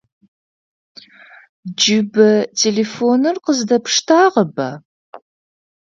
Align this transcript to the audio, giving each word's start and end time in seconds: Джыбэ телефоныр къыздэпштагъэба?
Джыбэ 1.77 2.29
телефоныр 2.59 3.35
къыздэпштагъэба? 3.43 4.69